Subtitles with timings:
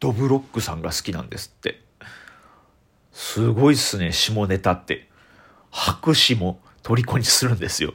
[0.00, 1.80] ドブロックさんが好きなんですって。
[3.12, 5.08] すごいっすね下ネタって。
[5.70, 7.94] 白紙も虜にするんですよ。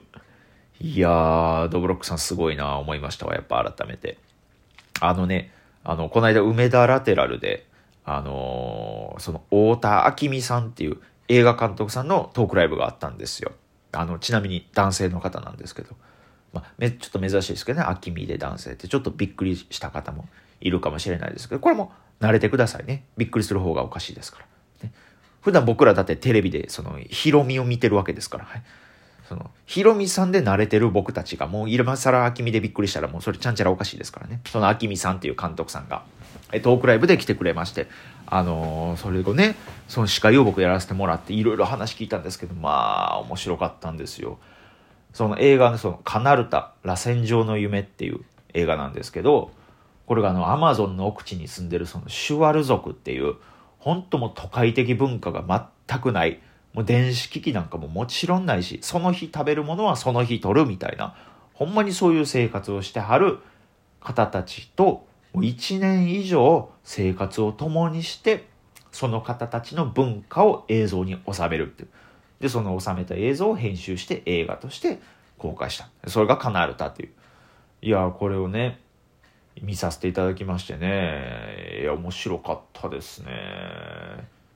[0.79, 4.17] いやードブロックさんすごいな思いましたわやっぱ改めて。
[4.99, 5.51] あのね
[5.83, 7.67] あのこの間梅田ラテラルで
[8.03, 10.97] あのー、その太田明美さんっていう
[11.27, 13.51] 映画監督さんのトークライブがあったんですよ。
[13.91, 15.95] あのちなみに男性の方なんですけど。
[16.53, 20.27] まあ、ちょっと珍しいですけどね、秋見で男性ってちょっとびっくりした方も
[20.59, 23.03] いるかもしれないですけど、これも慣れてくださいね。
[23.17, 24.45] びっくりする方がおかしいですから。
[24.83, 24.93] ね、
[25.41, 28.63] 普段僕らだってテレビでそのヒロミを見てるわけですから、はい。
[29.27, 34.41] その、ヒロミさんで慣れてる僕たちがもう今更秋見でびっくりしたらもうそれちゃんちゃらおかしいですからね。
[34.47, 36.03] その秋見さんっていう監督さんが、
[36.61, 37.87] トークライブで来てくれまして、
[38.25, 39.55] あのー、それをね、
[39.87, 44.37] その司会を僕やらせてもらっていろいろ話聞いたんですけど、まあ面白かったんですよ。
[45.13, 48.21] その映画のそのカナルタ、螺旋状の夢っていう
[48.53, 49.51] 映画なんですけど、
[50.05, 53.35] これがあのアマゾンの奥地に住んでるそのシュワル族っていう、
[53.79, 56.39] 本当も都会的文化が全くない、
[56.73, 61.15] もう電子機器なんかももちろんないし、その日食べるものはその日取るみたいな、
[61.53, 63.39] ほんまにそういう生活をしてはる
[63.99, 68.47] 方たちと、1年以上生活を共にして、
[68.91, 71.89] その方たちの文化を映像に収めるっていう。
[72.41, 74.99] で、その収めた映像を編集して映画として
[75.37, 75.89] 公開した。
[76.09, 77.11] それがカナルタっていう。
[77.83, 78.79] いや、これをね、
[79.61, 83.31] 見させていただきましてね、いや、面白かったですね。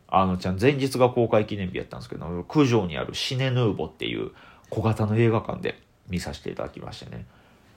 [0.08, 4.31] あのちゃん、前日が公開記念日やったんですけど、九条にあるシネヌーボっていう
[4.69, 7.25] 小型の映画館で見させていただきましてね。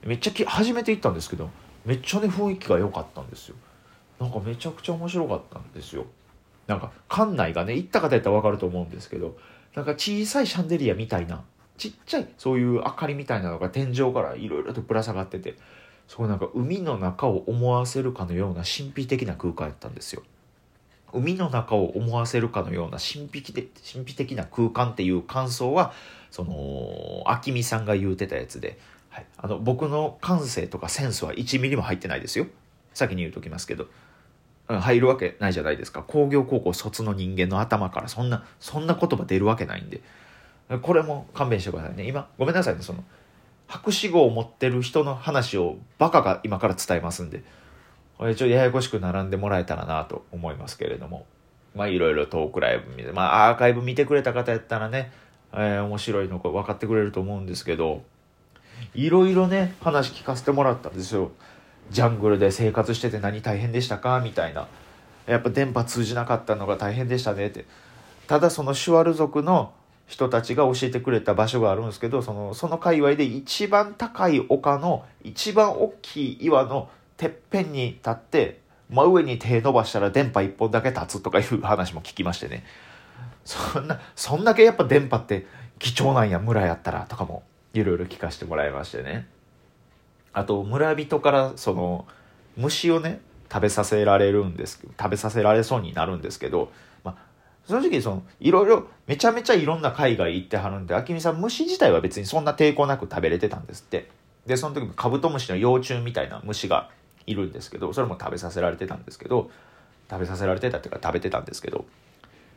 [0.03, 1.49] めっちゃき、初めて行ったんですけど、
[1.85, 3.55] めっちゃね、雰囲気が良かったんですよ。
[4.19, 6.05] なんかめちゃくちゃ面白かったんですよ。
[6.67, 9.35] なんか、館内がね、行った方やったらわかると思うんですけど、
[9.75, 11.43] なんか小さいシャンデリアみたいな
[11.77, 15.55] ちっちゃいそういう明かりみたいなのが天井からいろいろとぶら下がってて
[16.07, 20.23] そこなんか海の中を思わせるかのような神秘的な空間やったんですよ。
[21.13, 25.93] 海の中を思わせるかのような神秘的神秘的な空間っていう感想は
[26.29, 28.77] その明美さんが言うてたやつで、
[29.09, 32.47] はい、あの僕の感性とかセンスは1ミリも入ってないですよ。
[32.93, 33.87] 先に言うときますけど。
[34.77, 36.03] 入るわけないじゃないですか。
[36.03, 40.01] 工業高校卒の人間の頭からそんなそんな言葉出るわけないんで。
[40.83, 42.07] これも勘弁してくださいね。
[42.07, 43.03] 今ごめんなさいねその
[43.67, 47.43] 博士号を持ってる人の話をバカが今から伝えますんで。
[48.19, 51.25] これちょっとややこしく並んでもらえたらなと思いますけれども。
[51.75, 55.11] まあいろいろトークライブ見てまあアーカイブ見てくれた方やったらね、
[55.53, 58.03] えー、面白いのか分かってくれると思うんですけど
[58.93, 61.31] いろいろね話聞かせてもらったんですよ。
[61.89, 64.21] ジャングルで生活してて何大変でしたか？
[64.23, 64.67] みたいな。
[65.25, 67.65] やっぱ電波通じなかったのが大変でしたねって。
[68.27, 69.73] ただそのシュワル族の
[70.07, 82.65] 人たちが教えてくれた場所があるんですけどそのその界隈で一番高い丘の一番大きい岩のてっぺんに立って真上に手伸ばしたら電波一本だけ立つとかいう話も聞きましてね。
[83.45, 85.45] そんなそんだけやっぱ電波って
[85.77, 89.27] 貴重なんや村やったらとかもいろいろ聞かせてもらいましてね。
[90.33, 92.07] あと村人からその
[92.57, 96.71] 虫をね食べさせられるんです食べさせられそうになるんですけど、
[97.03, 97.15] まあ、
[97.67, 104.09] 正直そのいろいろめちゃめちゃいろんな海外行ってはるんで明美さん虫自体は別にそんな抵抗なく食べれてたんですって。
[104.45, 106.89] でその時もカブトムシの幼虫みたいな虫が
[107.27, 109.51] いるんですけどそれも食べさせられてたんですけど
[110.09, 111.85] 食べさせられてたっていうか食べてたんですけど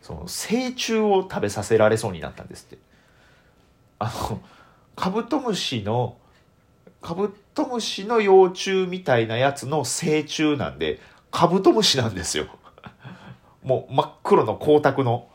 [0.01, 2.79] その成虫を食べさせられそうになったんですって。
[3.99, 4.41] あの
[4.97, 6.17] カブトムシの
[7.03, 12.47] カブトムシの幼虫みたいなやつの成虫なんで、カブトムシなんですよ。
[13.63, 15.29] もう真っ黒の光沢の。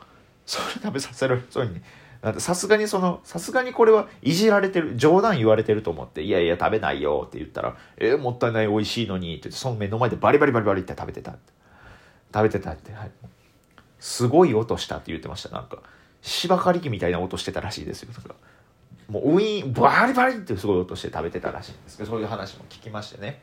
[0.46, 1.82] それ食べさせるそうに。
[2.40, 11.38] さすがにその、さすがにこれはいじられてる、冗談言われてると思って、いやいや食べないよって言ったら、えー、もったいない美味しいのにって言って、その目の前でバリバリバリバリって食べてたて。
[12.34, 13.12] 食べてたって、はい。
[14.00, 15.80] すごい音したって言ってました、なんか。
[16.22, 18.14] 芝刈り機みたいな音してたらしいですよ。
[18.14, 18.36] なんか
[19.10, 23.42] もうウィーンバリバリってすごい音して食べてたらしいんですけどそういう話も聞きましてね。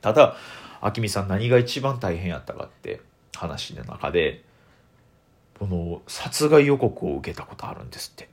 [0.00, 0.36] ただ
[0.82, 3.00] 明美さん何が一番大変やったかって
[3.34, 4.44] 話の中で
[5.58, 8.28] この殺害予告を受けたことあるんですって。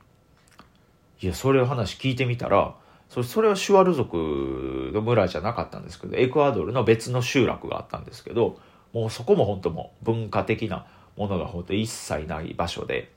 [1.20, 2.74] いやそれ話聞いてみたら
[3.08, 8.58] それそれはシュワル族の村じゃなかったんですけどエクアドルの別の集落があったんですけど
[8.92, 10.86] もうそこも本当も文化的な
[11.16, 13.12] ものが本当一切ない場所で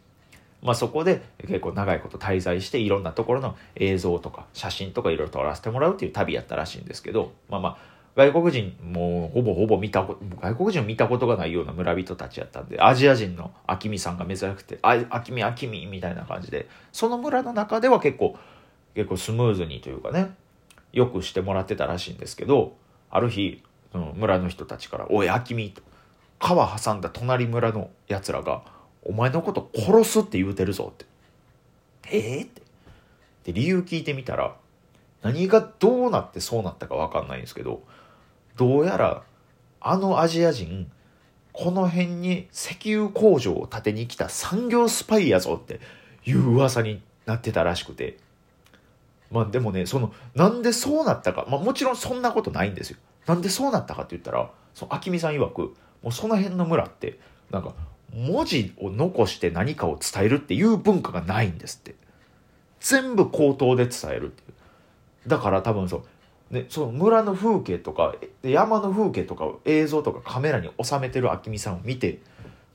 [0.61, 7.77] まあ、そこで結構長いこと滞在していろんなところの映像とか写真とかいろいろ撮らせてもらうっていう旅やったらしいんですけど、まあまあ、
[8.15, 18.37] 外国人もほぼほぼ見たこ外国人を見たことがないような村人たちやったんで、アジア人のアキミさんが珍しくて、あ、アキミアキミみたいな感じで、その村の中では結構、
[18.95, 20.31] 結構スムーズにというかね、
[20.91, 22.75] よくしてもらってたらしいんですけど、
[23.09, 25.81] ある日、その村の人たちから、おい、アキミと。
[26.39, 28.63] 川挟んだ隣村の奴らが、
[29.03, 31.05] お前のこと殺すって言うてるぞって。
[32.11, 32.61] ええー、って。
[33.45, 34.55] で、理由聞いてみたら、
[35.21, 37.83] 何がどうなってそうなったかわかんないんですけど、
[38.55, 39.23] どうやら、
[39.81, 40.91] あのアジア人、
[41.53, 45.79] この辺に石油工場を建てに来た産業スパイやぞって
[46.25, 48.17] いう噂になってたらしくて。
[49.31, 52.97] まあでもね、その、なんでそうなったか、まあもちろんそんなことないんですよ。
[53.25, 57.19] なんでそうなったかって言ったら、その、明美さん曰く、もうその辺の村って、
[57.51, 57.75] なんか、
[58.13, 61.95] 文字を残して何かを伝えるっていう文化がないんですって。
[62.79, 64.53] 全部口頭で伝えるってい
[65.25, 65.29] う。
[65.29, 66.03] だから多分そ
[66.51, 72.19] う、ね、その村の風景とか山の風景とか映像とかカメラに収めてる明美さんを見て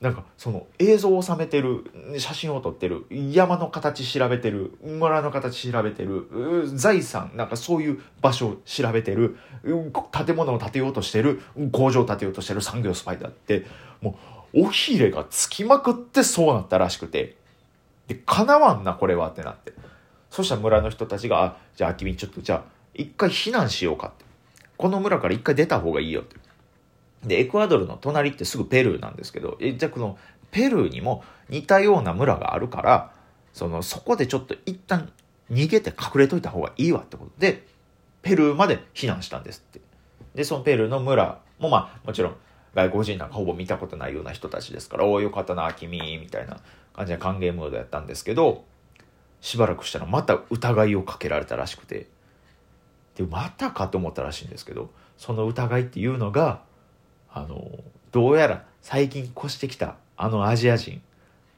[0.01, 9.39] なんかその映像を収めてる写真を撮ってる山の形調べてる村の形調べてる財産なんかそういう場所を調べてる
[10.13, 11.41] 建物を建てようとしてる
[11.73, 13.65] 工場を建てようとしてる産業スパイだって
[14.03, 14.15] もう
[14.55, 17.37] おひれがつきまくってそうなったらしくて
[18.07, 19.73] でかなわんなこれはってなって
[20.35, 24.25] そしたら村の人たちが、あ、じゃあ君ちょっとじゃあ一回避難しようかって。
[24.77, 26.35] この村から一回出た方がいいよって。
[27.25, 30.19] で、エクアドルの隣ってすぐペルーなんですけど、え、じゃあこの
[30.51, 33.13] ペルーにも似たような村があるから、
[33.53, 35.13] その、そこでちょっと一旦
[35.53, 37.65] 逃げて隠れといた方がいいわってことで、
[38.23, 39.81] ペルーまで避難したんですって。
[40.35, 42.37] で、そのペルーの村もまあ、もちろん
[42.75, 46.59] 外国人なんかほぼ見たことないような人たちですから、おお、よかったな、君、みたいな
[46.95, 48.65] 感じで歓迎ムードやったんですけど、
[49.45, 52.07] しばらくしたらまた疑いをかけられたらしくて
[53.15, 56.63] でまたかと思ったらしいんですけどその疑いっていうのが
[57.31, 57.71] あの
[58.11, 61.03] どうやら最近越してきたあのアジア人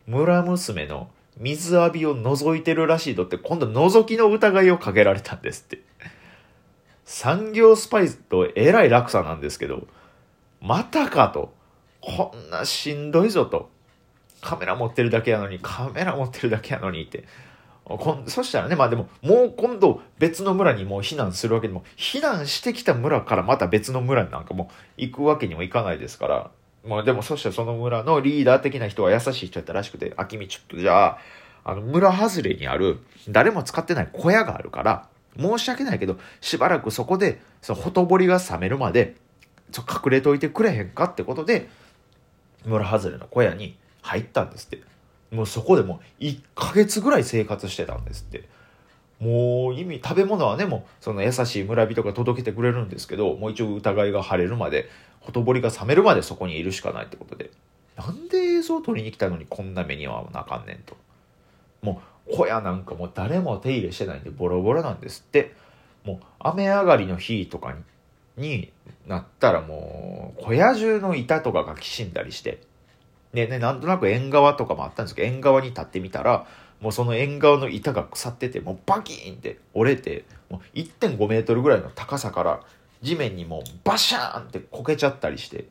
[0.09, 5.81] 村娘の水浴びを覗いてるらしいとって今度覗きの疑いをかけられたんですって。
[7.05, 9.87] 産業スパイスとえらい落差なんですけど
[10.67, 11.55] またかと。
[12.01, 13.71] こんなしんどいぞと。
[14.41, 17.25] カメラ持ってるだけやのにカメラ持ってるだけやのにって。
[18.27, 26.51] そしたらね、まあでも、もう今度別の村にもう避難するわけでも、避難してきた村からまた別の村になんかもう行くわけにもいかないですから、
[26.85, 31.19] まあでもそしたらその村のリーダー的な人は優しい人やったらしくて、秋見ちょっとじゃあ、
[31.65, 32.99] あの村外れにある
[33.29, 35.09] 誰も使ってない小屋があるから、
[35.39, 39.15] 申し訳ないけど、しばらくそこで、そのほとぼりが冷めるまで、
[39.77, 41.69] ちょ隠れといてくれへんかってことで、
[42.65, 44.81] 村外れの小屋に入ったんですって。
[45.31, 48.49] もうそこでもう1ヶ月ぐらい生活してたんですって。
[49.21, 54.89] もう意味、食べ物はね、もうその優しい村人が届けてくれるんですけど、もう一応疑いが晴れるまで、
[55.21, 57.51] ほとぼりが冷めるまでそこにいるしかないってことで。
[57.97, 60.97] なんで映像を撮りに来たのにこんな目にはなあかんねんと。
[61.83, 65.55] もう小屋なんかもう誰も手入れしてないんでボロボロなんですって。
[66.05, 67.81] もう雨上がりの日とかに
[68.37, 68.73] に
[69.07, 72.61] なったらもう小屋中の板とかがきしんだりして、
[73.33, 76.47] でね、なんとなく縁側とかもあったんですけど、縁側に立ってみたら、
[76.81, 82.61] もうその縁側の板が腐ってて、もうバキーンって折れて、もう1.5メートルぐらいの高さから
[83.03, 85.67] 地面にもうバシャーンってこけちゃったりして、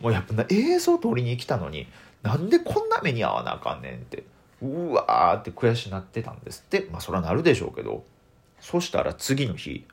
[0.00, 1.86] もうやっぱ映像撮りに来たのに、
[2.22, 4.24] なんでこんな目に遭わなあかんねんって、
[4.62, 6.86] うわーって悔しなってたんですって。
[6.90, 8.04] まあそらなるでしょうけど、
[8.60, 9.86] そしたら次の日、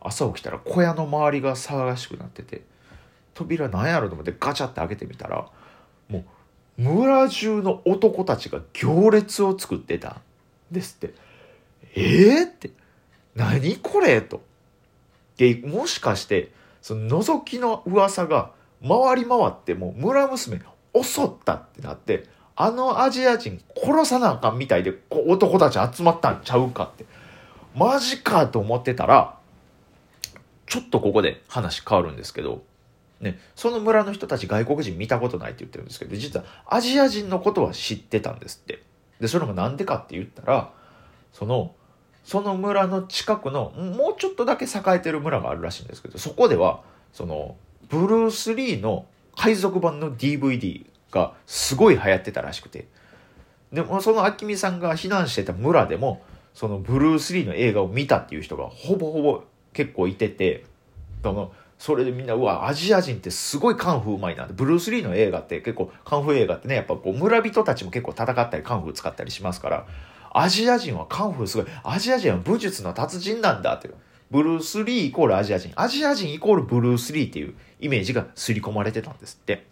[0.00, 2.62] 朝起きたら小屋の周りが騒がしくなってて、
[3.34, 5.46] 扉なんやろと思ってガチャって開けてみたら、
[6.08, 6.24] も
[6.78, 10.20] う村中の男たちが行列を作ってたん
[10.70, 11.14] ですって。
[11.94, 12.70] ええー、って、
[13.34, 14.22] 何これ？
[14.22, 14.42] と。
[15.36, 18.52] で、もしかして、その覗きの噂が
[18.86, 20.60] 回り回ってもう村娘
[20.94, 27.04] 襲ったってなって、あのアジア人殺さなあかんみたいで男たち集まったんちゃうかって。
[27.74, 29.38] マジかと思ってたら、
[30.70, 32.62] ちょっとここで話変わるんですけど、
[33.20, 38.82] ね、その村の人たち外国人見たことないって言ってるんですけど、実はアジア人のことは知ってたんですって。
[39.20, 40.72] で、それもなんでかって言ったら、
[41.32, 41.74] その、
[42.24, 47.56] その村の近くの、もうちょっとだけ栄えてる村があるらしいんですけど、そこでは、その、
[47.88, 52.86] ブルース・リーの海賊版の DVD がすごい流行ってたらしくて。
[53.72, 56.22] でも、その明美さんが避難してた村でも、
[56.54, 60.64] そのブルース・リーの映画を見たっていう人がほぼほぼ結構いてて、
[61.22, 64.46] その、それでみんな、うわ、アジア人ってすごいカンフーうまいな。
[64.46, 69.86] ブルース・リーの映画って結構、カンフー映画ってね、やっぱこう、村人たちも結構戦ったり、カンフー使ったりしますから、
[70.32, 73.94] アジア人はカンフーすごい、アジア人は武術の達人なんだっていう。
[74.30, 75.72] ブルース・リーイコールアジア人。
[75.74, 79.66] アジア人イコールブルース・リーっていうイメージが刷り込まれてたんですって。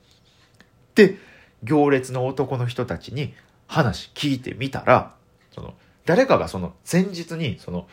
[0.95, 1.17] で、
[1.63, 3.35] 行列の男の人たちに
[3.67, 5.15] 話聞いてみたら、
[5.53, 5.75] その、
[6.07, 7.87] 誰かがその前日に、その、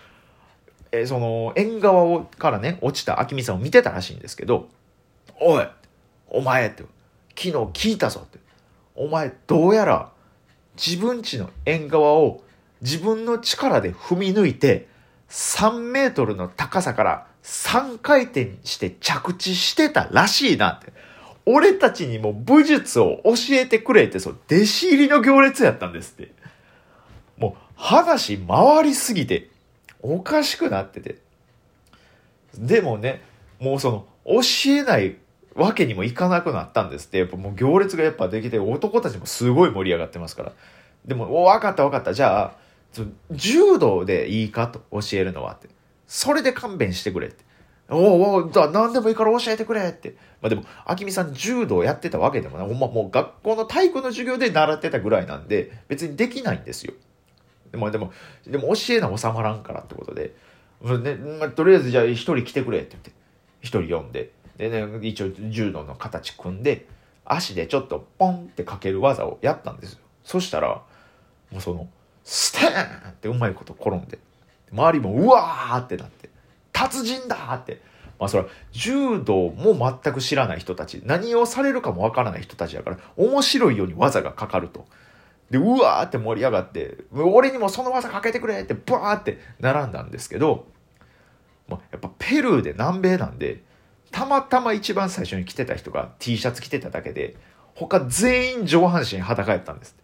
[0.95, 4.69] えー、その、縁側をからね、落ちた明美さんを見てたらしいんですけど、
[5.39, 5.67] おい
[6.29, 6.83] お前って、
[7.37, 8.39] 昨日聞いたぞって。
[8.95, 10.11] お前、どうやら、
[10.77, 12.43] 自分ちの縁側を
[12.81, 14.87] 自分の力で踏み抜いて、
[15.29, 20.93] 3メートルの高さから3回転して着地してたらしいなって。
[21.47, 26.33] 俺たちにも武術を教えてくれって、そう、弟子入りの行列やったんですって。
[27.37, 29.49] もう、話回りすぎて、
[30.13, 31.17] おかしくなってて。
[32.57, 33.21] でもね、
[33.59, 35.17] もうその、教えない
[35.55, 37.17] わけにもいかなくなったんですって。
[37.17, 40.51] やっぱもう行列がやっぱできて、男たちもすごい盛り上がってますから。
[41.05, 42.13] でも、お、分かった分かった。
[42.13, 42.65] じゃあ、
[43.31, 45.67] 柔道でいいかと教えるのはって。
[46.07, 47.43] それで勘弁してくれって。
[47.89, 50.15] おおおだ何でもいいから教えてくれって。
[50.41, 52.67] まあでも、あきみさん柔道やってたわけでもない。
[52.67, 56.93] ほんまもう学校の体育の授業で習ってたぐらいなんで、別にできないんですよ。
[57.75, 58.13] でも、でも、
[58.48, 60.34] でも教えな収まらんからってことで、
[60.82, 63.12] ねまあ、とりあえずじゃあ一人来てくれって言って、
[63.62, 66.88] 一人呼んで、でね、一応柔道の形組んで、
[67.25, 70.00] 足でちょっとポンってかける技をやったんですよ。
[70.24, 70.82] そしたら、
[71.51, 71.89] もうその、
[72.24, 74.20] ステーンってうまいこと転んで、
[74.72, 76.29] 周りもうわーってなって、
[76.72, 77.82] 達人だって。
[78.17, 84.86] まあそれは柔道も全く知らない人たち、何をされるかもわからない人たちやから、面白いように技がかかると。
[85.49, 90.67] で、うわーって盛り上がって、俺にもその技かけてくれってバーって並んだんですけど、
[91.67, 93.61] まあ、やっぱペルーで南米なんで、
[94.11, 97.35] たまたま一番最初に着てた人が T シャツ着てただけで、
[97.75, 99.95] 他全員上半身裸やったんです。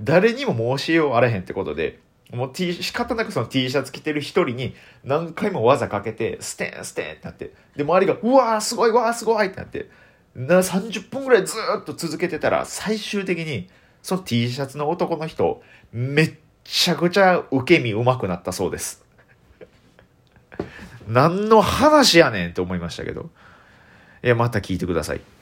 [0.00, 1.98] 誰にももう教えようあれへんってことで、
[2.32, 4.74] もう T、仕方なくその T シャツ着てる一人に
[5.04, 9.90] 何回も技かけて、ステンステンってなって、で、周りが、うわーすごいわーすごいってなって、
[10.34, 13.68] な30分ぐらいずっと続けてたら、最終的に、
[14.02, 19.04] その T シャツの男の人、めっちゃくちゃ受け身上手くなったそうです。
[21.08, 23.30] 何の話やねんって思いましたけど。
[24.22, 25.20] いや、また聞いてください。